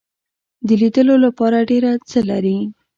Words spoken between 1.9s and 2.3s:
څه